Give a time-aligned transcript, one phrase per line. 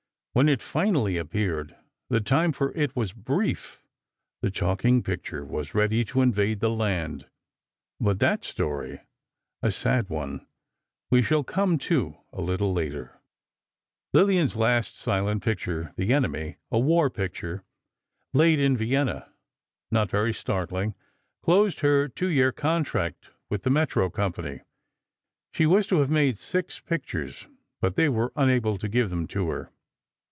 [0.33, 1.75] When it finally appeared,
[2.07, 8.45] the time for it was brief—the talking picture was ready to invade the land—but that
[8.45, 13.19] story—a sad one—we shall come to a little later.
[14.13, 17.65] Lillian's last silent picture, "The Enemy," a war picture,
[18.33, 24.61] laid in Vienna—not very startling—closed her two year contract with the Metro company.
[25.51, 27.47] She was to have made six pictures,
[27.81, 29.73] but they were unable to give them to her.